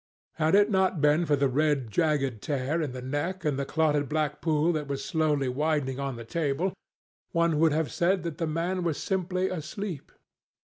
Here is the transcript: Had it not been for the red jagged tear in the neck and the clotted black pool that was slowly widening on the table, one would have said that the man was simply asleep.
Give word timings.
Had 0.37 0.55
it 0.55 0.71
not 0.71 0.99
been 0.99 1.27
for 1.27 1.35
the 1.35 1.47
red 1.47 1.91
jagged 1.91 2.41
tear 2.41 2.81
in 2.81 2.91
the 2.91 3.03
neck 3.03 3.45
and 3.45 3.59
the 3.59 3.65
clotted 3.67 4.09
black 4.09 4.41
pool 4.41 4.71
that 4.71 4.87
was 4.87 5.05
slowly 5.05 5.47
widening 5.47 5.99
on 5.99 6.15
the 6.15 6.25
table, 6.25 6.73
one 7.33 7.59
would 7.59 7.71
have 7.71 7.91
said 7.91 8.23
that 8.23 8.39
the 8.39 8.47
man 8.47 8.81
was 8.81 8.97
simply 8.97 9.47
asleep. 9.47 10.11